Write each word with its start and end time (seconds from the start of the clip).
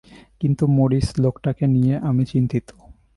কিন্তু 0.39 0.63
মরিস 0.67 1.07
লোকটাকে 1.19 1.65
নিয়ে 1.67 1.95
আমি 1.99 2.23
চিন্তিত। 2.25 2.67